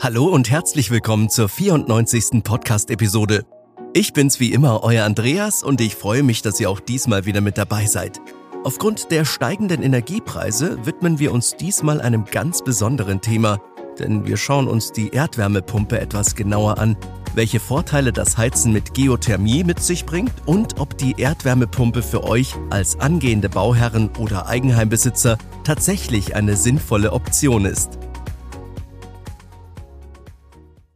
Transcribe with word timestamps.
Hallo 0.00 0.26
und 0.26 0.48
herzlich 0.48 0.92
willkommen 0.92 1.28
zur 1.28 1.48
94. 1.48 2.44
Podcast-Episode. 2.44 3.44
Ich 3.94 4.12
bin's 4.12 4.38
wie 4.38 4.52
immer, 4.52 4.84
euer 4.84 5.04
Andreas, 5.04 5.64
und 5.64 5.80
ich 5.80 5.96
freue 5.96 6.22
mich, 6.22 6.40
dass 6.40 6.60
ihr 6.60 6.70
auch 6.70 6.78
diesmal 6.78 7.26
wieder 7.26 7.40
mit 7.40 7.58
dabei 7.58 7.84
seid. 7.84 8.20
Aufgrund 8.62 9.10
der 9.10 9.24
steigenden 9.24 9.82
Energiepreise 9.82 10.86
widmen 10.86 11.18
wir 11.18 11.32
uns 11.32 11.56
diesmal 11.56 12.00
einem 12.00 12.26
ganz 12.26 12.62
besonderen 12.62 13.20
Thema, 13.20 13.60
denn 13.98 14.24
wir 14.24 14.36
schauen 14.36 14.68
uns 14.68 14.92
die 14.92 15.08
Erdwärmepumpe 15.08 15.98
etwas 15.98 16.36
genauer 16.36 16.78
an, 16.78 16.96
welche 17.34 17.58
Vorteile 17.58 18.12
das 18.12 18.38
Heizen 18.38 18.72
mit 18.72 18.94
Geothermie 18.94 19.64
mit 19.64 19.80
sich 19.80 20.06
bringt 20.06 20.32
und 20.46 20.78
ob 20.78 20.96
die 20.96 21.20
Erdwärmepumpe 21.20 22.02
für 22.02 22.22
euch 22.22 22.54
als 22.70 23.00
angehende 23.00 23.48
Bauherren 23.48 24.10
oder 24.16 24.46
Eigenheimbesitzer 24.46 25.38
tatsächlich 25.64 26.36
eine 26.36 26.54
sinnvolle 26.54 27.12
Option 27.12 27.64
ist. 27.64 27.98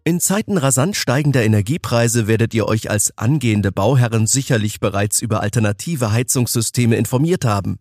In 0.04 0.18
Zeiten 0.18 0.58
rasant 0.58 0.96
steigender 0.96 1.44
Energiepreise 1.44 2.26
werdet 2.26 2.54
ihr 2.54 2.66
euch 2.66 2.90
als 2.90 3.16
angehende 3.16 3.70
Bauherren 3.70 4.26
sicherlich 4.26 4.80
bereits 4.80 5.22
über 5.22 5.40
alternative 5.40 6.10
Heizungssysteme 6.10 6.96
informiert 6.96 7.44
haben. 7.44 7.78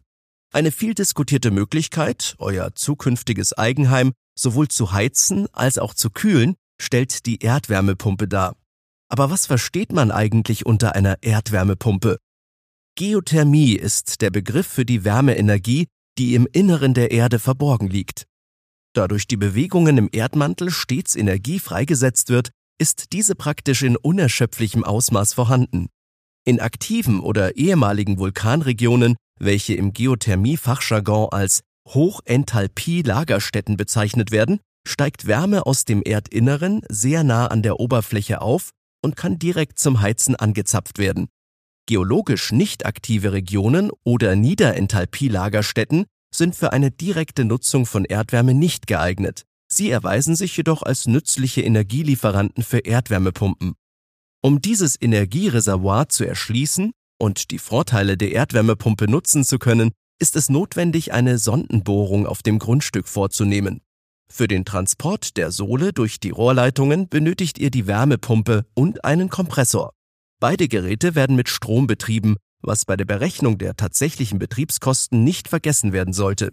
Eine 0.54 0.72
viel 0.72 0.94
diskutierte 0.94 1.49
Möglichkeit, 1.49 2.36
euer 2.38 2.76
zukünftiges 2.76 3.54
Eigenheim 3.54 4.12
sowohl 4.38 4.68
zu 4.68 4.91
heizen 4.91 5.48
als 5.52 5.80
auch 5.80 5.96
zu 5.96 6.12
kühlen, 6.12 6.55
stellt 6.80 7.26
die 7.26 7.40
Erdwärmepumpe 7.40 8.27
dar. 8.27 8.55
Aber 9.10 9.32
was 9.32 9.48
versteht 9.48 9.91
man 9.91 10.12
eigentlich 10.12 10.66
unter 10.68 10.94
einer 10.94 11.24
Erdwärmepumpe? 11.24 12.18
Geothermie 12.96 13.74
ist 13.74 14.22
der 14.22 14.30
Begriff 14.30 14.68
für 14.68 14.85
die 14.85 15.04
Wärmeenergie, 15.04 15.88
die 16.20 16.35
im 16.35 16.48
Inneren 16.52 16.94
der 16.94 17.10
Erde 17.10 17.40
verborgen 17.40 17.88
liegt. 17.88 18.27
Da 18.94 19.08
durch 19.08 19.26
die 19.27 19.38
Bewegungen 19.38 19.98
im 19.98 20.09
Erdmantel 20.12 20.70
stets 20.70 21.16
Energie 21.16 21.59
freigesetzt 21.59 22.30
wird, 22.30 22.49
ist 22.77 23.13
diese 23.13 23.36
praktisch 23.36 23.84
in 23.84 23.95
unerschöpflichem 23.95 24.84
Ausmaß 24.84 25.34
vorhanden. 25.34 25.88
In 26.46 26.60
aktiven 26.60 27.20
oder 27.20 27.55
ehemaligen 27.55 28.18
Vulkanregionen, 28.18 29.16
welche 29.40 29.76
im 29.76 29.93
Geothermie-Fachjargon 29.93 31.29
als 31.32 31.62
Hochenthalpie-Lagerstätten 31.88 33.77
bezeichnet 33.77 34.32
werden, 34.32 34.60
steigt 34.88 35.27
Wärme 35.27 35.66
aus 35.66 35.85
dem 35.85 36.01
Erdinneren 36.04 36.82
sehr 36.90 37.23
nah 37.23 37.48
an 37.48 37.62
der 37.62 37.79
Oberfläche 37.79 38.41
auf 38.41 38.71
und 39.04 39.16
kann 39.16 39.40
direkt 39.40 39.79
zum 39.79 40.01
Heizen 40.01 40.35
angezapft 40.35 40.98
werden. 40.98 41.27
Geologisch 41.88 42.51
nicht 42.51 42.85
aktive 42.85 43.32
Regionen 43.32 43.91
oder 44.04 44.35
Niederenthalpie-Lagerstätten 44.35 46.05
sind 46.34 46.55
für 46.55 46.74
eine 46.74 46.91
direkte 46.91 47.46
Nutzung 47.46 47.85
von 47.85 48.05
Erdwärme 48.05 48.54
nicht 48.54 48.87
geeignet. 48.87 49.43
Sie 49.68 49.90
erweisen 49.90 50.35
sich 50.35 50.55
jedoch 50.57 50.84
als 50.84 51.07
nützliche 51.07 51.62
Energielieferanten 51.62 52.63
für 52.63 52.79
Erdwärmepumpen. 52.79 53.73
Um 54.41 54.62
dieses 54.62 54.99
Energiereservoir 54.99 56.10
zu 56.10 56.26
erschließen 56.26 56.91
und 57.20 57.51
die 57.51 57.60
Vorteile 57.60 58.18
der 58.18 58.32
Erdwärmepumpe 58.32 59.10
nutzen 59.10 59.43
zu 59.43 59.60
können, 59.60 59.91
ist 60.20 60.35
es 60.35 60.49
notwendig, 60.49 61.13
eine 61.13 61.38
Sondenbohrung 61.38 62.26
auf 62.26 62.41
dem 62.41 62.60
Grundstück 62.60 63.07
vorzunehmen. 63.07 63.82
Für 64.31 64.47
den 64.47 64.66
Transport 64.66 65.38
der 65.38 65.51
Sohle 65.51 65.94
durch 65.94 66.19
die 66.19 66.29
Rohrleitungen 66.29 67.09
benötigt 67.09 67.59
ihr 67.59 67.69
die 67.69 67.88
Wärmepumpe 67.88 68.66
und 68.73 69.03
einen 69.03 69.29
Kompressor. 69.29 69.94
Beide 70.40 70.68
Geräte 70.68 71.16
werden 71.16 71.35
mit 71.35 71.50
Strom 71.50 71.85
betrieben 71.85 72.38
was 72.62 72.85
bei 72.85 72.95
der 72.95 73.06
Berechnung 73.06 73.57
der 73.57 73.75
tatsächlichen 73.75 74.40
Betriebskosten 74.40 75.23
nicht 75.23 75.47
vergessen 75.47 75.94
werden 75.94 76.13
sollte. 76.13 76.51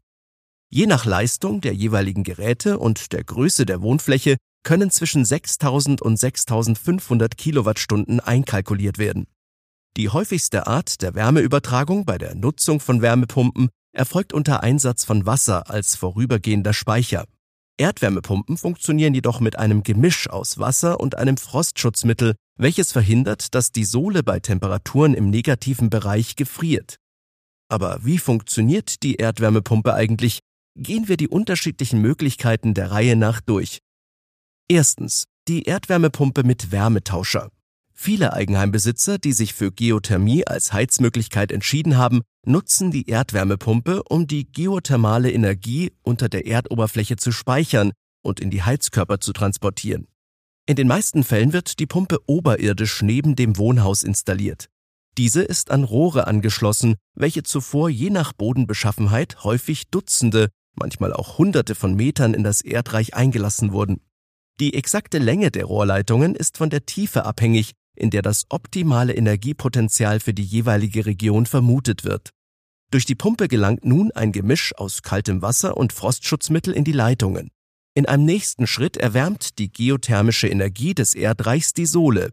Je 0.71 0.87
nach 0.87 1.05
Leistung 1.05 1.61
der 1.61 1.75
jeweiligen 1.75 2.25
Geräte 2.25 2.79
und 2.79 3.13
der 3.13 3.25
Größe 3.25 3.65
der 3.65 3.81
Wohnfläche 3.81 4.37
können 4.63 4.91
zwischen 4.91 5.25
6000 5.25 6.03
und 6.03 6.19
6500 6.19 7.39
Kilowattstunden 7.39 8.21
einkalkuliert 8.21 8.99
werden. 8.99 9.27
Die 9.97 10.11
häufigste 10.11 10.67
Art 10.67 11.01
der 11.03 11.15
Wärmeübertragung 11.15 12.05
bei 12.05 12.19
der 12.19 12.35
Nutzung 12.35 12.81
von 12.81 13.01
Wärmepumpen 13.01 13.71
erfolgt 13.93 14.33
unter 14.33 14.63
Einsatz 14.63 15.05
von 15.05 15.27
Wasser 15.27 15.71
als 15.71 15.97
vorübergehender 15.97 16.73
Speicher. 16.73 17.25
Erdwärmepumpen 17.79 18.57
funktionieren 18.57 19.15
jedoch 19.15 19.41
mit 19.41 19.59
einem 19.59 19.85
Gemisch 19.85 20.29
aus 20.29 20.59
Wasser 20.59 20.99
und 20.99 21.15
einem 21.15 21.37
Frostschutzmittel, 21.37 22.35
welches 22.57 22.91
verhindert, 22.91 23.55
dass 23.55 23.71
die 23.71 23.85
Sohle 23.85 24.25
bei 24.25 24.41
Temperaturen 24.41 25.15
im 25.15 25.31
negativen 25.31 25.89
Bereich 25.89 26.35
gefriert. 26.35 26.97
Aber 27.69 28.05
wie 28.05 28.19
funktioniert 28.19 29.03
die 29.05 29.17
Erdwärmepumpe 29.17 29.95
eigentlich? 29.95 30.41
Gehen 30.77 31.09
wir 31.09 31.17
die 31.17 31.29
unterschiedlichen 31.29 32.01
Möglichkeiten 32.01 32.75
der 32.75 32.91
Reihe 32.91 33.17
nach 33.17 33.41
durch. 33.41 33.79
Erstens. 34.69 35.25
Die 35.47 35.63
Erdwärmepumpe 35.63 36.43
mit 36.43 36.73
Wärmetauscher. 36.73 37.49
Viele 37.95 38.33
Eigenheimbesitzer, 38.33 39.19
die 39.19 39.33
sich 39.33 39.55
für 39.55 39.73
Geothermie 39.73 40.47
als 40.47 40.73
Heizmöglichkeit 40.73 41.51
entschieden 41.51 41.97
haben, 41.97 42.21
nutzen 42.49 42.91
die 42.91 43.09
Erdwärmepumpe, 43.09 44.03
um 44.05 44.27
die 44.27 44.51
geothermale 44.51 45.31
Energie 45.31 45.93
unter 46.03 46.29
der 46.29 46.47
Erdoberfläche 46.47 47.17
zu 47.17 47.31
speichern 47.31 47.93
und 48.23 48.41
in 48.41 48.51
die 48.51 48.63
Heizkörper 48.63 49.21
zu 49.21 49.33
transportieren. 49.33 50.09
In 50.67 50.77
den 50.77 50.89
meisten 50.89 51.25
Fällen 51.25 51.53
wird 51.53 51.79
die 51.79 51.87
Pumpe 51.87 52.19
oberirdisch 52.27 53.03
neben 53.03 53.37
dem 53.37 53.57
Wohnhaus 53.57 54.03
installiert. 54.03 54.69
Diese 55.17 55.43
ist 55.43 55.71
an 55.71 55.85
Rohre 55.85 56.27
angeschlossen, 56.27 56.97
welche 57.15 57.43
zuvor 57.43 57.89
je 57.89 58.11
nach 58.11 58.33
Bodenbeschaffenheit 58.33 59.45
häufig 59.45 59.89
Dutzende, 59.91 60.49
manchmal 60.75 61.13
auch 61.13 61.39
Hunderte 61.39 61.75
von 61.75 61.95
Metern 61.95 62.35
in 62.35 62.45
das 62.45 62.61
Erdreich 62.61 63.15
eingelassen 63.15 63.73
wurden. 63.73 64.01
Die 64.61 64.75
exakte 64.75 65.19
Länge 65.19 65.51
der 65.51 65.65
Rohrleitungen 65.65 66.35
ist 66.35 66.57
von 66.59 66.71
der 66.71 66.87
Tiefe 66.87 67.25
abhängig, 67.25 67.73
in 67.97 68.11
der 68.11 68.23
das 68.23 68.45
optimale 68.49 69.15
Energiepotenzial 69.15 70.21
für 70.21 70.35
die 70.35 70.45
jeweilige 70.45 71.07
Region 71.07 71.47
vermutet 71.47 72.05
wird. 72.05 72.31
Durch 72.91 73.05
die 73.05 73.15
Pumpe 73.15 73.49
gelangt 73.49 73.85
nun 73.85 74.13
ein 74.13 74.33
Gemisch 74.33 74.75
aus 74.77 75.03
kaltem 75.03 75.43
Wasser 75.43 75.77
und 75.77 75.93
Frostschutzmittel 75.93 76.73
in 76.73 76.85
die 76.85 76.93
Leitungen. 76.93 77.51
In 77.95 78.07
einem 78.07 78.25
nächsten 78.25 78.67
Schritt 78.67 78.97
erwärmt 78.97 79.59
die 79.59 79.71
geothermische 79.71 80.49
Energie 80.49 80.95
des 80.95 81.15
Erdreichs 81.15 81.75
die 81.75 81.87
Sohle. 81.87 82.33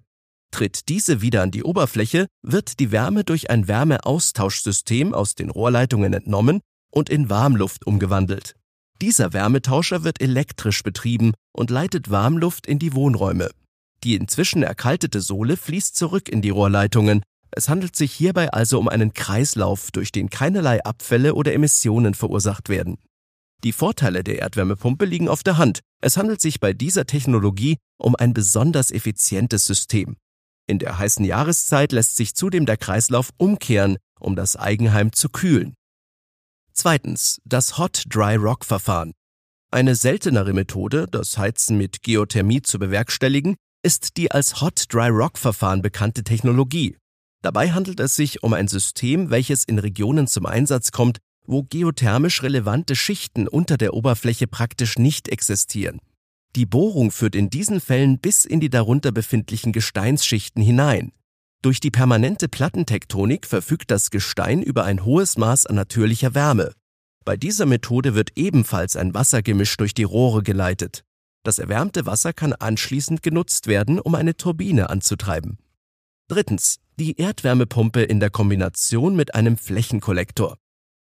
Tritt 0.51 0.87
diese 0.87 1.21
wieder 1.21 1.41
an 1.41 1.51
die 1.51 1.63
Oberfläche, 1.63 2.27
wird 2.41 2.79
die 2.79 2.91
Wärme 2.91 3.23
durch 3.25 3.49
ein 3.49 3.67
Wärmeaustauschsystem 3.67 5.13
aus 5.13 5.35
den 5.35 5.49
Rohrleitungen 5.49 6.13
entnommen 6.13 6.61
und 6.91 7.09
in 7.09 7.29
Warmluft 7.29 7.85
umgewandelt. 7.85 8.55
Dieser 9.01 9.33
Wärmetauscher 9.33 10.05
wird 10.05 10.21
elektrisch 10.21 10.83
betrieben 10.83 11.33
und 11.51 11.69
leitet 11.69 12.09
Warmluft 12.09 12.67
in 12.67 12.79
die 12.79 12.93
Wohnräume. 12.93 13.49
Die 14.05 14.15
inzwischen 14.15 14.63
erkaltete 14.63 15.19
Sohle 15.19 15.57
fließt 15.57 15.95
zurück 15.95 16.29
in 16.29 16.41
die 16.41 16.51
Rohrleitungen. 16.51 17.23
Es 17.57 17.69
handelt 17.69 17.95
sich 17.95 18.11
hierbei 18.11 18.51
also 18.51 18.77
um 18.77 18.89
einen 18.89 19.13
Kreislauf, 19.13 19.89
durch 19.91 20.11
den 20.11 20.29
keinerlei 20.29 20.83
Abfälle 20.83 21.35
oder 21.35 21.53
Emissionen 21.53 22.13
verursacht 22.13 22.67
werden. 22.67 22.97
Die 23.63 23.71
Vorteile 23.71 24.25
der 24.25 24.39
Erdwärmepumpe 24.39 25.05
liegen 25.05 25.29
auf 25.29 25.41
der 25.41 25.57
Hand. 25.57 25.79
Es 26.01 26.17
handelt 26.17 26.41
sich 26.41 26.59
bei 26.59 26.73
dieser 26.73 27.05
Technologie 27.05 27.77
um 27.97 28.15
ein 28.17 28.33
besonders 28.33 28.91
effizientes 28.91 29.65
System. 29.65 30.17
In 30.67 30.79
der 30.79 30.99
heißen 30.99 31.23
Jahreszeit 31.23 31.93
lässt 31.93 32.17
sich 32.17 32.35
zudem 32.35 32.65
der 32.65 32.75
Kreislauf 32.75 33.29
umkehren, 33.37 33.97
um 34.19 34.35
das 34.35 34.57
Eigenheim 34.57 35.13
zu 35.13 35.29
kühlen. 35.29 35.75
Zweitens, 36.73 37.39
das 37.45 37.77
Hot 37.77 38.03
Dry 38.09 38.35
Rock 38.35 38.65
Verfahren. 38.65 39.13
Eine 39.71 39.95
seltenere 39.95 40.51
Methode, 40.51 41.07
das 41.09 41.37
Heizen 41.37 41.77
mit 41.77 42.03
Geothermie 42.03 42.61
zu 42.61 42.79
bewerkstelligen, 42.79 43.55
ist 43.81 44.17
die 44.17 44.29
als 44.31 44.59
Hot 44.59 44.85
Dry 44.89 45.07
Rock 45.07 45.37
Verfahren 45.37 45.81
bekannte 45.81 46.23
Technologie. 46.23 46.97
Dabei 47.41 47.71
handelt 47.71 47.99
es 47.99 48.15
sich 48.15 48.43
um 48.43 48.53
ein 48.53 48.67
System, 48.67 49.29
welches 49.29 49.63
in 49.63 49.79
Regionen 49.79 50.27
zum 50.27 50.45
Einsatz 50.45 50.91
kommt, 50.91 51.19
wo 51.45 51.63
geothermisch 51.63 52.41
relevante 52.43 52.95
Schichten 52.95 53.47
unter 53.47 53.77
der 53.77 53.93
Oberfläche 53.93 54.47
praktisch 54.47 54.97
nicht 54.97 55.27
existieren. 55.27 55.99
Die 56.55 56.65
Bohrung 56.65 57.11
führt 57.11 57.35
in 57.35 57.49
diesen 57.49 57.81
Fällen 57.81 58.19
bis 58.19 58.45
in 58.45 58.59
die 58.59 58.69
darunter 58.69 59.11
befindlichen 59.11 59.73
Gesteinsschichten 59.73 60.63
hinein. 60.63 61.11
Durch 61.61 61.79
die 61.79 61.91
permanente 61.91 62.47
Plattentektonik 62.47 63.45
verfügt 63.45 63.91
das 63.91 64.09
Gestein 64.09 64.61
über 64.61 64.85
ein 64.85 65.03
hohes 65.03 65.37
Maß 65.37 65.65
an 65.65 65.75
natürlicher 65.75 66.33
Wärme. 66.33 66.71
Bei 67.25 67.37
dieser 67.37 67.65
Methode 67.65 68.13
wird 68.13 68.31
ebenfalls 68.35 68.95
ein 68.95 69.13
Wassergemisch 69.13 69.75
durch 69.77 69.93
die 69.93 70.03
Rohre 70.03 70.43
geleitet. 70.43 71.03
Das 71.43 71.59
erwärmte 71.59 72.05
Wasser 72.05 72.33
kann 72.33 72.53
anschließend 72.53 73.21
genutzt 73.21 73.67
werden, 73.67 73.99
um 73.99 74.15
eine 74.15 74.37
Turbine 74.37 74.89
anzutreiben. 74.89 75.57
Drittens. 76.27 76.79
Die 76.97 77.19
Erdwärmepumpe 77.19 78.01
in 78.01 78.19
der 78.19 78.31
Kombination 78.31 79.15
mit 79.15 79.35
einem 79.35 79.57
Flächenkollektor. 79.57 80.57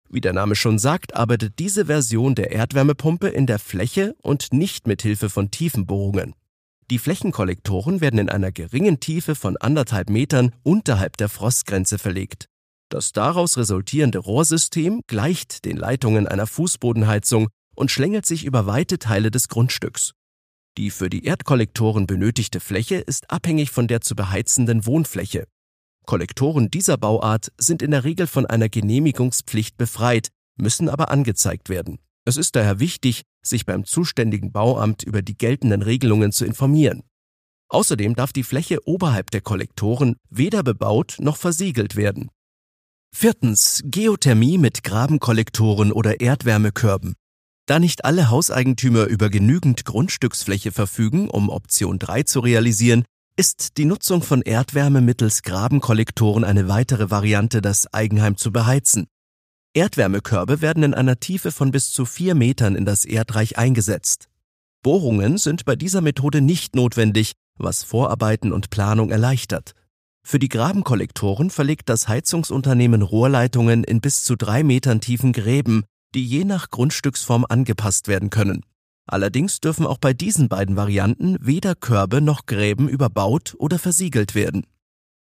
Wie 0.09 0.19
der 0.19 0.33
Name 0.33 0.55
schon 0.55 0.77
sagt, 0.77 1.15
arbeitet 1.15 1.57
diese 1.57 1.85
Version 1.85 2.35
der 2.35 2.51
Erdwärmepumpe 2.51 3.29
in 3.29 3.47
der 3.47 3.59
Fläche 3.59 4.17
und 4.21 4.51
nicht 4.51 4.87
mit 4.87 5.01
Hilfe 5.03 5.29
von 5.29 5.51
Tiefenbohrungen. 5.51 6.33
Die 6.91 6.99
Flächenkollektoren 6.99 8.01
werden 8.01 8.19
in 8.19 8.29
einer 8.29 8.51
geringen 8.51 8.99
Tiefe 8.99 9.35
von 9.35 9.55
anderthalb 9.55 10.09
Metern 10.09 10.53
unterhalb 10.63 11.15
der 11.15 11.29
Frostgrenze 11.29 11.97
verlegt. 11.97 12.47
Das 12.89 13.13
daraus 13.13 13.57
resultierende 13.57 14.19
Rohrsystem 14.19 14.99
gleicht 15.07 15.63
den 15.63 15.77
Leitungen 15.77 16.27
einer 16.27 16.45
Fußbodenheizung 16.45 17.47
und 17.73 17.89
schlängelt 17.89 18.25
sich 18.25 18.43
über 18.43 18.65
weite 18.65 18.99
Teile 18.99 19.31
des 19.31 19.47
Grundstücks. 19.47 20.11
Die 20.77 20.89
für 20.89 21.09
die 21.09 21.23
Erdkollektoren 21.23 22.05
benötigte 22.05 22.59
Fläche 22.59 22.95
ist 22.95 23.31
abhängig 23.31 23.71
von 23.71 23.87
der 23.87 24.01
zu 24.01 24.13
beheizenden 24.15 24.85
Wohnfläche. 24.85 25.47
Kollektoren 26.05 26.69
dieser 26.69 26.97
Bauart 26.97 27.51
sind 27.57 27.81
in 27.81 27.91
der 27.91 28.03
Regel 28.03 28.27
von 28.27 28.45
einer 28.45 28.67
Genehmigungspflicht 28.67 29.77
befreit, 29.77 30.29
müssen 30.57 30.89
aber 30.89 31.11
angezeigt 31.11 31.69
werden. 31.69 31.99
Es 32.25 32.37
ist 32.37 32.55
daher 32.55 32.79
wichtig, 32.79 33.23
sich 33.41 33.65
beim 33.65 33.85
zuständigen 33.85 34.51
Bauamt 34.51 35.03
über 35.03 35.21
die 35.21 35.37
geltenden 35.37 35.81
Regelungen 35.81 36.31
zu 36.31 36.45
informieren. 36.45 37.03
Außerdem 37.69 38.15
darf 38.15 38.33
die 38.33 38.43
Fläche 38.43 38.85
oberhalb 38.85 39.31
der 39.31 39.41
Kollektoren 39.41 40.17
weder 40.29 40.61
bebaut 40.61 41.15
noch 41.19 41.37
versiegelt 41.37 41.95
werden. 41.95 42.29
Viertens. 43.15 43.81
Geothermie 43.85 44.57
mit 44.57 44.83
Grabenkollektoren 44.83 45.91
oder 45.91 46.19
Erdwärmekörben. 46.19 47.15
Da 47.67 47.79
nicht 47.79 48.05
alle 48.05 48.29
Hauseigentümer 48.29 49.05
über 49.05 49.29
genügend 49.29 49.85
Grundstücksfläche 49.85 50.71
verfügen, 50.71 51.29
um 51.29 51.49
Option 51.49 51.97
3 51.97 52.23
zu 52.23 52.39
realisieren, 52.39 53.05
ist 53.37 53.77
die 53.77 53.85
Nutzung 53.85 54.21
von 54.21 54.43
Erdwärme 54.43 55.01
mittels 55.01 55.41
Grabenkollektoren 55.41 56.43
eine 56.43 56.67
weitere 56.67 57.09
Variante, 57.09 57.61
das 57.61 57.91
Eigenheim 57.91 58.37
zu 58.37 58.51
beheizen. 58.51 59.07
Erdwärmekörbe 59.73 60.61
werden 60.61 60.83
in 60.83 60.93
einer 60.93 61.19
Tiefe 61.19 61.51
von 61.51 61.71
bis 61.71 61.91
zu 61.91 62.05
vier 62.05 62.35
Metern 62.35 62.75
in 62.75 62.85
das 62.85 63.03
Erdreich 63.03 63.57
eingesetzt. 63.57 64.29
Bohrungen 64.83 65.37
sind 65.37 65.65
bei 65.65 65.75
dieser 65.75 66.01
Methode 66.01 66.41
nicht 66.41 66.75
notwendig, 66.75 67.33
was 67.57 67.83
Vorarbeiten 67.83 68.53
und 68.53 68.69
Planung 68.69 69.09
erleichtert. 69.09 69.73
Für 70.23 70.39
die 70.39 70.49
Grabenkollektoren 70.49 71.49
verlegt 71.49 71.89
das 71.89 72.07
Heizungsunternehmen 72.07 73.01
Rohrleitungen 73.01 73.83
in 73.83 74.01
bis 74.01 74.23
zu 74.23 74.35
drei 74.35 74.63
Metern 74.63 75.01
tiefen 75.01 75.33
Gräben, 75.33 75.83
die 76.15 76.25
je 76.25 76.45
nach 76.45 76.69
Grundstücksform 76.69 77.45
angepasst 77.47 78.07
werden 78.07 78.29
können. 78.29 78.65
Allerdings 79.07 79.59
dürfen 79.59 79.85
auch 79.85 79.99
bei 79.99 80.13
diesen 80.13 80.49
beiden 80.49 80.75
Varianten 80.75 81.37
weder 81.39 81.75
Körbe 81.75 82.21
noch 82.21 82.47
Gräben 82.47 82.89
überbaut 82.89 83.53
oder 83.59 83.77
versiegelt 83.77 84.33
werden. 84.33 84.65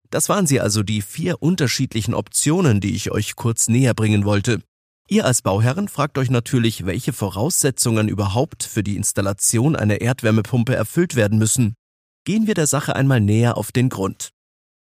Das 0.10 0.30
waren 0.30 0.48
sie 0.48 0.62
also 0.62 0.84
die 0.84 1.02
vier 1.02 1.42
unterschiedlichen 1.42 2.14
Optionen, 2.14 2.80
die 2.80 2.96
ich 2.96 3.12
euch 3.12 3.36
kurz 3.36 3.68
näher 3.68 3.94
bringen 3.94 4.24
wollte. 4.24 4.62
Ihr 5.10 5.26
als 5.26 5.42
Bauherren 5.42 5.88
fragt 5.88 6.18
euch 6.18 6.30
natürlich, 6.30 6.86
welche 6.86 7.14
Voraussetzungen 7.14 8.08
überhaupt 8.08 8.64
für 8.64 8.82
die 8.82 8.96
Installation 8.96 9.76
einer 9.76 10.02
Erdwärmepumpe 10.02 10.74
erfüllt 10.76 11.16
werden 11.16 11.38
müssen. 11.38 11.76
Gehen 12.24 12.48
wir 12.48 12.54
der 12.54 12.68
Sache 12.68 12.96
einmal 12.96 13.20
näher 13.20 13.58
auf 13.58 13.72
den 13.72 13.90
Grund. 13.90 14.30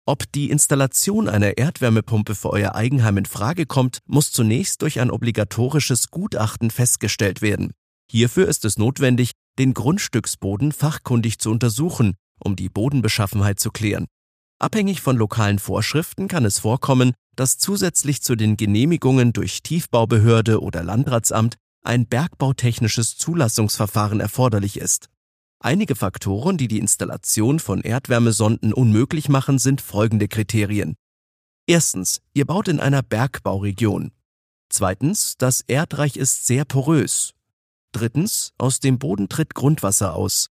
Ob 0.08 0.32
die 0.32 0.50
Installation 0.50 1.30
einer 1.30 1.58
Erdwärmepumpe 1.58 2.34
für 2.34 2.50
euer 2.50 2.74
Eigenheim 2.74 3.18
in 3.18 3.26
Frage 3.26 3.68
kommt, 3.68 4.00
muss 4.08 4.32
zunächst 4.32 4.82
durch 4.82 5.00
ein 5.00 5.12
obligatorisches 5.12 6.10
Gutachten 6.10 6.72
festgestellt 6.72 7.42
werden. 7.42 7.72
Hierfür 8.10 8.48
ist 8.48 8.66
es 8.66 8.78
notwendig, 8.78 9.32
den 9.60 9.74
Grundstücksboden 9.74 10.72
fachkundig 10.72 11.40
zu 11.40 11.52
untersuchen, 11.52 12.16
um 12.40 12.56
die 12.56 12.70
Bodenbeschaffenheit 12.70 13.60
zu 13.60 13.70
klären. 13.70 14.08
Abhängig 14.60 15.02
von 15.02 15.18
lokalen 15.18 15.60
Vorschriften 15.60 16.28
kann 16.28 16.46
es 16.46 16.60
vorkommen, 16.60 17.14
dass 17.36 17.58
zusätzlich 17.58 18.22
zu 18.22 18.36
den 18.36 18.58
Genehmigungen 18.58 19.34
durch 19.34 19.62
Tiefbaubehörde 19.62 20.62
oder 20.62 20.84
Landratsamt 20.84 21.56
ein 21.84 22.08
bergbautechnisches 22.08 23.18
Zulassungsverfahren 23.18 24.20
erforderlich 24.20 24.78
ist. 24.78 25.10
Einige 25.64 25.96
Faktoren, 25.96 26.58
die 26.58 26.68
die 26.68 26.80
Installation 26.80 27.60
von 27.60 27.82
Erdwärmesonden 27.82 28.74
unmöglich 28.74 29.30
machen, 29.30 29.60
sind 29.60 29.80
folgende 29.80 30.28
Kriterien. 30.28 30.96
Erstens, 31.68 32.20
ihr 32.34 32.46
baut 32.46 32.68
in 32.68 32.80
einer 32.80 33.04
Bergbauregion. 33.04 34.12
Zweitens, 34.70 35.36
das 35.38 35.62
Erdreich 35.62 36.18
ist 36.18 36.48
sehr 36.48 36.66
porös. 36.66 37.36
Drittens, 37.92 38.54
aus 38.58 38.80
dem 38.80 38.98
Boden 38.98 39.30
tritt 39.30 39.54
Grundwasser 39.54 40.16
aus. 40.16 40.48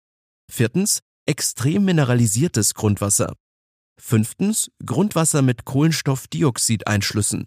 Viertens, 0.52 1.02
extrem 1.28 1.86
mineralisiertes 1.86 2.74
Grundwasser. 2.74 3.36
Fünftens, 4.00 4.72
Grundwasser 4.84 5.44
mit 5.44 5.66
Kohlenstoffdioxideinschlüssen. 5.66 7.46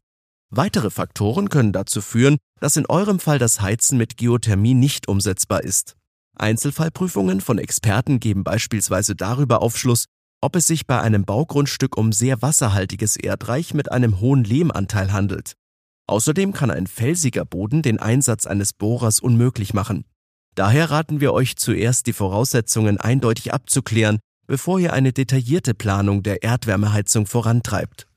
Weitere 0.51 0.91
Faktoren 0.91 1.49
können 1.49 1.73
dazu 1.73 2.03
führen, 2.03 2.37
dass 2.61 2.77
in 2.77 2.87
eurem 2.87 3.19
Fall 3.19 3.41
das 3.41 3.61
Heizen 3.61 3.99
mit 3.99 4.17
Geothermie 4.17 4.75
nicht 4.75 5.09
umsetzbar 5.09 5.65
ist. 5.65 5.98
Einzelfallprüfungen 6.41 7.41
von 7.41 7.59
Experten 7.59 8.21
geben 8.21 8.45
beispielsweise 8.45 9.15
darüber 9.15 9.63
Aufschluss, 9.63 10.07
ob 10.41 10.57
es 10.57 10.67
sich 10.67 10.87
bei 10.87 11.01
einem 11.01 11.25
Baugrundstück 11.25 11.97
um 11.97 12.13
sehr 12.13 12.43
wasserhaltiges 12.43 13.17
Erdreich 13.17 13.75
mit 13.75 13.91
einem 13.91 14.21
hohen 14.21 14.45
Lehmanteil 14.45 15.13
handelt. 15.13 15.55
Außerdem 16.07 16.53
kann 16.53 16.71
ein 16.71 16.87
felsiger 16.87 17.45
Boden 17.45 17.83
den 17.83 17.99
Einsatz 17.99 18.47
eines 18.47 18.73
Bohrers 18.73 19.21
unmöglich 19.21 19.75
machen. 19.75 20.05
Daher 20.55 20.91
raten 20.91 21.21
wir 21.21 21.33
euch 21.33 21.57
zuerst 21.57 22.07
die 22.07 22.13
Voraussetzungen 22.13 22.99
eindeutig 22.99 23.53
abzuklären, 23.53 24.19
bevor 24.47 24.81
ihr 24.81 24.93
eine 24.93 25.13
detaillierte 25.13 25.75
Planung 25.75 26.23
der 26.23 26.43
Erdwärmeheizung 26.43 27.27
vorantreibt. 27.27 28.09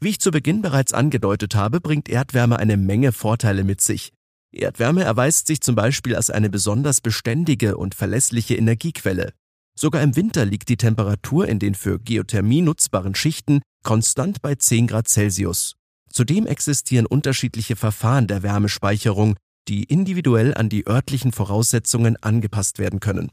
Wie 0.00 0.10
ich 0.10 0.20
zu 0.20 0.30
Beginn 0.30 0.60
bereits 0.60 0.92
angedeutet 0.92 1.54
habe, 1.54 1.80
bringt 1.80 2.08
Erdwärme 2.08 2.58
eine 2.58 2.76
Menge 2.76 3.12
Vorteile 3.12 3.64
mit 3.64 3.80
sich. 3.80 4.12
Erdwärme 4.56 5.02
erweist 5.02 5.46
sich 5.46 5.60
zum 5.60 5.74
Beispiel 5.74 6.16
als 6.16 6.30
eine 6.30 6.50
besonders 6.50 7.00
beständige 7.00 7.76
und 7.76 7.94
verlässliche 7.94 8.56
Energiequelle. 8.56 9.32
Sogar 9.78 10.02
im 10.02 10.16
Winter 10.16 10.44
liegt 10.44 10.68
die 10.68 10.78
Temperatur 10.78 11.46
in 11.48 11.58
den 11.58 11.74
für 11.74 11.98
Geothermie 11.98 12.62
nutzbaren 12.62 13.14
Schichten 13.14 13.60
konstant 13.82 14.40
bei 14.40 14.54
10 14.54 14.86
Grad 14.86 15.08
Celsius. 15.08 15.74
Zudem 16.10 16.46
existieren 16.46 17.06
unterschiedliche 17.06 17.76
Verfahren 17.76 18.26
der 18.26 18.42
Wärmespeicherung, 18.42 19.36
die 19.68 19.84
individuell 19.84 20.54
an 20.54 20.68
die 20.68 20.86
örtlichen 20.86 21.32
Voraussetzungen 21.32 22.16
angepasst 22.22 22.78
werden 22.78 23.00
können. 23.00 23.30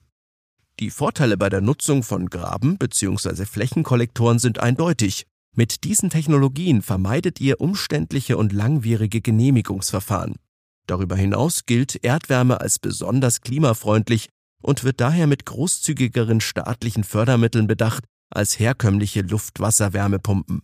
Die 0.79 0.89
Vorteile 0.89 1.37
bei 1.37 1.49
der 1.49 1.61
Nutzung 1.61 2.03
von 2.03 2.29
Graben 2.29 2.77
bzw. 2.77 3.45
Flächenkollektoren 3.45 4.39
sind 4.39 4.59
eindeutig. 4.59 5.25
Mit 5.55 5.83
diesen 5.83 6.09
Technologien 6.09 6.81
vermeidet 6.81 7.39
ihr 7.39 7.61
umständliche 7.61 8.37
und 8.37 8.51
langwierige 8.51 9.21
Genehmigungsverfahren. 9.21 10.35
Darüber 10.87 11.15
hinaus 11.15 11.65
gilt 11.65 12.03
Erdwärme 12.03 12.59
als 12.59 12.79
besonders 12.79 13.41
klimafreundlich 13.41 14.29
und 14.61 14.83
wird 14.83 15.01
daher 15.01 15.27
mit 15.27 15.45
großzügigeren 15.45 16.41
staatlichen 16.41 17.03
Fördermitteln 17.03 17.67
bedacht 17.67 18.05
als 18.29 18.59
herkömmliche 18.59 19.21
Luft-Wasser-Wärmepumpen. 19.21 20.63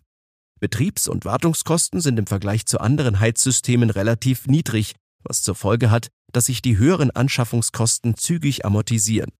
Betriebs- 0.59 1.07
und 1.07 1.25
Wartungskosten 1.25 2.01
sind 2.01 2.19
im 2.19 2.27
Vergleich 2.27 2.65
zu 2.65 2.79
anderen 2.79 3.19
Heizsystemen 3.19 3.89
relativ 3.89 4.47
niedrig, 4.47 4.95
was 5.23 5.41
zur 5.41 5.55
Folge 5.55 5.91
hat, 5.91 6.09
dass 6.31 6.45
sich 6.45 6.61
die 6.61 6.77
höheren 6.77 7.11
Anschaffungskosten 7.11 8.15
zügig 8.17 8.65
amortisieren. 8.65 9.31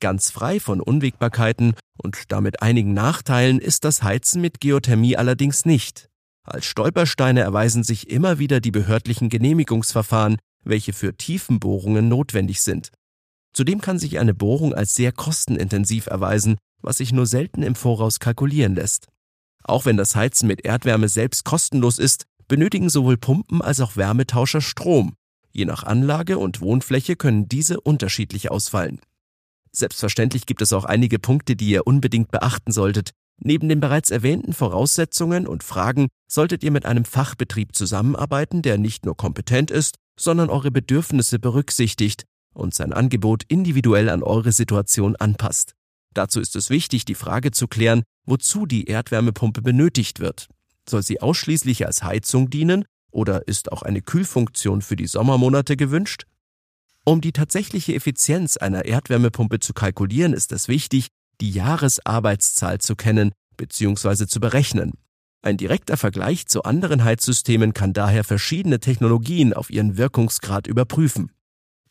Ganz 0.00 0.30
frei 0.30 0.60
von 0.60 0.80
Unwägbarkeiten 0.80 1.74
und 1.96 2.32
damit 2.32 2.62
einigen 2.62 2.92
Nachteilen 2.92 3.60
ist 3.60 3.84
das 3.84 4.02
Heizen 4.02 4.40
mit 4.40 4.60
Geothermie 4.60 5.16
allerdings 5.16 5.64
nicht. 5.64 6.08
Als 6.44 6.66
Stolpersteine 6.66 7.40
erweisen 7.40 7.84
sich 7.84 8.10
immer 8.10 8.38
wieder 8.38 8.60
die 8.60 8.72
behördlichen 8.72 9.28
Genehmigungsverfahren, 9.28 10.38
welche 10.64 10.92
für 10.92 11.16
Tiefenbohrungen 11.16 12.08
notwendig 12.08 12.62
sind. 12.62 12.90
Zudem 13.52 13.80
kann 13.80 13.98
sich 13.98 14.18
eine 14.18 14.34
Bohrung 14.34 14.74
als 14.74 14.94
sehr 14.94 15.12
kostenintensiv 15.12 16.06
erweisen, 16.06 16.56
was 16.80 16.98
sich 16.98 17.12
nur 17.12 17.26
selten 17.26 17.62
im 17.62 17.74
Voraus 17.74 18.18
kalkulieren 18.18 18.74
lässt. 18.74 19.08
Auch 19.62 19.84
wenn 19.84 19.96
das 19.96 20.16
Heizen 20.16 20.48
mit 20.48 20.64
Erdwärme 20.64 21.08
selbst 21.08 21.44
kostenlos 21.44 21.98
ist, 21.98 22.24
benötigen 22.48 22.90
sowohl 22.90 23.16
Pumpen 23.16 23.62
als 23.62 23.80
auch 23.80 23.96
Wärmetauscher 23.96 24.60
Strom. 24.60 25.14
Je 25.52 25.64
nach 25.64 25.84
Anlage 25.84 26.38
und 26.38 26.60
Wohnfläche 26.60 27.14
können 27.14 27.48
diese 27.48 27.80
unterschiedlich 27.80 28.50
ausfallen. 28.50 29.00
Selbstverständlich 29.70 30.46
gibt 30.46 30.60
es 30.60 30.72
auch 30.72 30.84
einige 30.84 31.18
Punkte, 31.18 31.56
die 31.56 31.68
ihr 31.68 31.86
unbedingt 31.86 32.30
beachten 32.30 32.72
solltet, 32.72 33.10
Neben 33.44 33.68
den 33.68 33.80
bereits 33.80 34.10
erwähnten 34.10 34.52
Voraussetzungen 34.52 35.48
und 35.48 35.64
Fragen 35.64 36.08
solltet 36.30 36.62
ihr 36.62 36.70
mit 36.70 36.86
einem 36.86 37.04
Fachbetrieb 37.04 37.74
zusammenarbeiten, 37.74 38.62
der 38.62 38.78
nicht 38.78 39.04
nur 39.04 39.16
kompetent 39.16 39.70
ist, 39.70 39.96
sondern 40.18 40.48
eure 40.48 40.70
Bedürfnisse 40.70 41.40
berücksichtigt 41.40 42.24
und 42.54 42.72
sein 42.72 42.92
Angebot 42.92 43.42
individuell 43.48 44.08
an 44.08 44.22
eure 44.22 44.52
Situation 44.52 45.16
anpasst. 45.16 45.72
Dazu 46.14 46.40
ist 46.40 46.54
es 46.54 46.70
wichtig, 46.70 47.04
die 47.04 47.14
Frage 47.14 47.50
zu 47.50 47.66
klären, 47.66 48.04
wozu 48.26 48.66
die 48.66 48.84
Erdwärmepumpe 48.84 49.62
benötigt 49.62 50.20
wird. 50.20 50.48
Soll 50.88 51.02
sie 51.02 51.20
ausschließlich 51.20 51.86
als 51.86 52.04
Heizung 52.04 52.48
dienen 52.48 52.84
oder 53.10 53.48
ist 53.48 53.72
auch 53.72 53.82
eine 53.82 54.02
Kühlfunktion 54.02 54.82
für 54.82 54.96
die 54.96 55.06
Sommermonate 55.06 55.76
gewünscht? 55.76 56.26
Um 57.04 57.20
die 57.20 57.32
tatsächliche 57.32 57.94
Effizienz 57.94 58.56
einer 58.56 58.84
Erdwärmepumpe 58.84 59.58
zu 59.58 59.72
kalkulieren, 59.72 60.32
ist 60.32 60.52
es 60.52 60.68
wichtig, 60.68 61.08
die 61.42 61.50
Jahresarbeitszahl 61.50 62.78
zu 62.78 62.94
kennen 62.94 63.32
bzw. 63.56 64.28
zu 64.28 64.38
berechnen. 64.38 64.92
Ein 65.44 65.56
direkter 65.56 65.96
Vergleich 65.96 66.46
zu 66.46 66.62
anderen 66.62 67.02
Heizsystemen 67.02 67.74
kann 67.74 67.92
daher 67.92 68.22
verschiedene 68.22 68.78
Technologien 68.78 69.52
auf 69.52 69.68
ihren 69.68 69.96
Wirkungsgrad 69.96 70.68
überprüfen. 70.68 71.32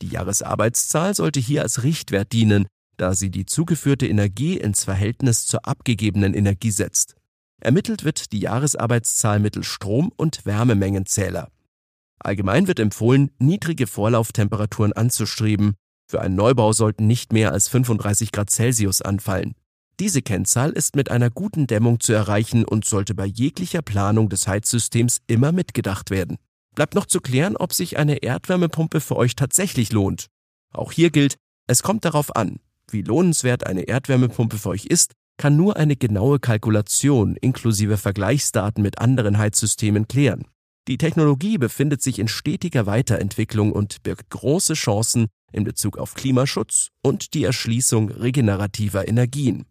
Die 0.02 0.08
Jahresarbeitszahl 0.08 1.14
sollte 1.16 1.42
hier 1.42 1.64
als 1.64 1.84
Richtwert 1.84 2.32
dienen, 2.32 2.66
da 2.96 3.14
sie 3.14 3.30
die 3.30 3.46
zugeführte 3.46 4.08
Energie 4.08 4.56
ins 4.56 4.86
Verhältnis 4.86 5.46
zur 5.46 5.68
abgegebenen 5.68 6.34
Energie 6.34 6.72
setzt. 6.72 7.16
Ermittelt 7.62 8.06
wird 8.06 8.32
die 8.32 8.40
Jahresarbeitszahl 8.40 9.42
mittels 9.42 9.68
Strom- 9.68 10.14
und 10.16 10.46
Wärmemengenzähler. 10.46 11.50
Allgemein 12.20 12.68
wird 12.68 12.80
empfohlen, 12.80 13.32
niedrige 13.38 13.86
Vorlauftemperaturen 13.86 14.94
anzustreben 14.94 15.76
Für 16.12 16.20
einen 16.20 16.36
Neubau 16.36 16.74
sollten 16.74 17.08
nicht 17.08 17.32
mehr 17.32 17.54
als 17.54 17.70
35 17.70 18.34
Grad 18.34 18.50
Celsius 18.50 19.02
anfallen. 19.02 19.54
Diese 19.98 20.22
Kennzahl 20.22 20.72
ist 20.72 20.98
mit 20.98 21.10
einer 21.10 21.30
guten 21.30 21.68
Dämmung 21.68 22.02
zu 22.02 22.12
erreichen 22.12 22.66
und 22.66 22.84
sollte 22.84 23.16
bei 23.16 23.26
jeglicher 23.26 23.82
Planung 23.82 24.28
des 24.28 24.46
Heizsystems 24.46 25.22
immer 25.28 25.54
mitgedacht 25.54 26.10
werden. 26.10 26.36
Bleibt 26.76 26.96
noch 26.96 27.06
zu 27.06 27.22
klären, 27.22 27.56
ob 27.56 27.72
sich 27.72 27.98
eine 27.98 28.24
Erdwärmepumpe 28.24 29.00
für 29.00 29.16
euch 29.16 29.38
tatsächlich 29.38 29.94
lohnt. 29.94 30.26
Auch 30.74 30.92
hier 30.92 31.12
gilt, 31.12 31.38
es 31.68 31.82
kommt 31.82 32.04
darauf 32.04 32.36
an. 32.36 32.60
Wie 32.90 33.04
lohnenswert 33.04 33.66
eine 33.66 33.84
Erdwärmepumpe 33.84 34.58
für 34.58 34.70
euch 34.72 34.88
ist, 34.88 35.14
kann 35.38 35.56
nur 35.56 35.78
eine 35.78 35.96
genaue 35.96 36.40
Kalkulation 36.40 37.38
inklusive 37.38 37.96
Vergleichsdaten 37.96 38.84
mit 38.84 39.00
anderen 39.00 39.38
Heizsystemen 39.38 40.10
klären. 40.10 40.44
Die 40.90 40.98
Technologie 40.98 41.58
befindet 41.58 42.02
sich 42.02 42.20
in 42.20 42.28
stetiger 42.28 42.86
Weiterentwicklung 42.86 43.72
und 43.72 44.04
birgt 44.04 44.30
große 44.30 44.74
Chancen 44.74 45.28
in 45.52 45.64
Bezug 45.64 45.98
auf 45.98 46.14
Klimaschutz 46.14 46.90
und 47.04 47.34
die 47.34 47.44
Erschließung 47.44 48.10
regenerativer 48.10 49.08
Energien. 49.08 49.66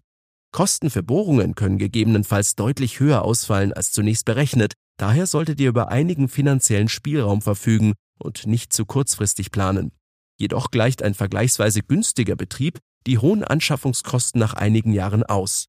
Kosten 0.53 0.91
für 0.91 1.03
Bohrungen 1.03 1.55
können 1.55 1.79
gegebenenfalls 1.79 2.57
deutlich 2.57 3.01
höher 3.01 3.23
ausfallen 3.23 3.73
als 3.73 3.93
zunächst 3.93 4.25
berechnet, 4.25 4.75
daher 4.97 5.27
solltet 5.27 5.61
ihr 5.61 5.69
über 5.69 5.89
einigen 5.89 6.29
finanziellen 6.29 6.89
Spielraum 6.89 7.41
verfügen 7.41 7.95
und 8.19 8.47
nicht 8.47 8.73
zu 8.73 8.85
kurzfristig 8.85 9.51
planen. 9.53 9.93
Jedoch 10.39 10.71
gleicht 10.71 11.03
ein 11.03 11.15
vergleichsweise 11.15 11.83
günstiger 11.83 12.35
Betrieb 12.35 12.79
die 13.07 13.19
hohen 13.19 13.45
Anschaffungskosten 13.45 14.39
nach 14.39 14.55
einigen 14.55 14.93
Jahren 14.93 15.23
aus. 15.23 15.67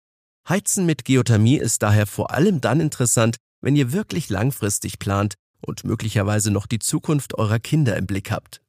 Heizen 0.48 0.86
mit 0.86 1.06
Geothermie 1.06 1.58
ist 1.58 1.84
daher 1.84 2.08
vor 2.08 2.32
allem 2.32 2.62
dann 2.62 2.80
interessant, 2.80 3.38
wenn 3.62 3.76
ihr 3.76 3.92
wirklich 3.92 4.30
langfristig 4.30 5.00
plant 5.00 5.36
und 5.62 5.84
möglicherweise 5.84 6.52
noch 6.52 6.66
die 6.66 6.80
Zukunft 6.80 7.38
eurer 7.38 7.60
Kinder 7.60 7.96
im 7.96 8.08
Blick 8.08 8.32
habt. 8.32 8.62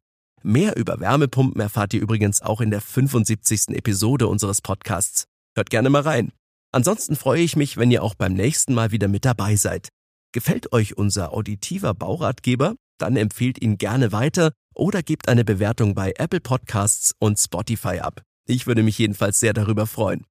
Mehr 0.43 0.77
über 0.77 0.99
Wärmepumpen 0.99 1.61
erfahrt 1.61 1.95
ihr 1.95 2.01
übrigens 2.01 2.43
auch 2.43 2.61
in 2.61 2.71
der 2.71 2.81
75. 2.81 3.69
Episode 3.77 4.27
unseres 4.27 4.61
Podcasts. 4.61 5.25
Hört 5.55 5.71
gerne 5.71 5.91
mal 5.91 6.03
rein. 6.03 6.33
Ansonsten 6.73 7.17
freue 7.17 7.43
ich 7.43 7.55
mich, 7.55 7.77
wenn 7.77 7.91
ihr 7.91 8.03
auch 8.03 8.15
beim 8.15 8.33
nächsten 8.33 8.75
Mal 8.75 8.91
wieder 8.91 9.09
mit 9.09 9.25
dabei 9.25 9.57
seid. 9.57 9.89
Gefällt 10.33 10.73
euch 10.73 10.97
unser 10.97 11.33
auditiver 11.33 11.95
Bauratgeber? 11.95 12.75
Dann 12.99 13.17
empfehlt 13.17 13.61
ihn 13.63 13.79
gerne 13.79 14.13
weiter 14.13 14.53
oder 14.75 15.03
gebt 15.03 15.29
eine 15.29 15.45
Bewertung 15.45 15.95
bei 15.95 16.15
Apple 16.17 16.41
Podcasts 16.41 17.13
und 17.19 17.39
Spotify 17.39 18.01
ab. 18.01 18.23
Ich 18.49 18.67
würde 18.67 18.83
mich 18.83 18.99
jedenfalls 18.99 19.39
sehr 19.39 19.53
darüber 19.53 19.87
freuen. 19.87 20.25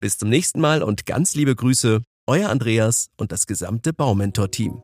Bis 0.00 0.16
zum 0.16 0.28
nächsten 0.28 0.60
Mal 0.60 0.82
und 0.82 1.06
ganz 1.06 1.34
liebe 1.34 1.54
Grüße, 1.56 2.02
euer 2.26 2.48
Andreas 2.48 3.08
und 3.16 3.32
das 3.32 3.46
gesamte 3.46 3.92
Baumentor-Team. 3.92 4.82